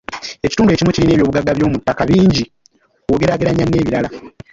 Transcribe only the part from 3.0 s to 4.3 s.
bw'ogeraageranya n'ebirala.